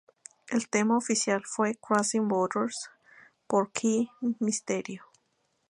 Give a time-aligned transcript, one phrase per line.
[0.49, 2.89] El Tema oficial fue "Crossing Borders"
[3.45, 5.03] por Rey Mysterio.